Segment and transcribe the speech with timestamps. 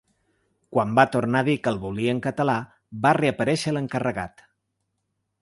[0.75, 2.57] Quan va tornar a dir que el volia en català,
[3.05, 4.45] va reaparèixer l’encarregat.